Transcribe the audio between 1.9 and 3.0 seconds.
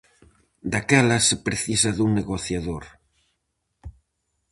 dun negociador.